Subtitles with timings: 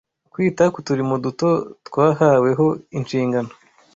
[0.33, 1.49] Kwita ku turimo duto
[1.87, 2.65] twahaweho
[2.97, 3.51] inshingano